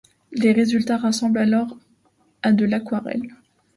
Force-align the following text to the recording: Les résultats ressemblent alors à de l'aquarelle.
Les 0.31 0.51
résultats 0.51 0.97
ressemblent 0.97 1.37
alors 1.37 1.77
à 2.41 2.53
de 2.53 2.65
l'aquarelle. 2.65 3.35